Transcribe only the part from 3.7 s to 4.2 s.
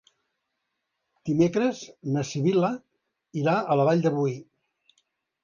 a la Vall de